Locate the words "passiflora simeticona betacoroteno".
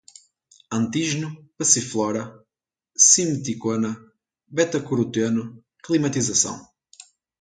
1.59-5.63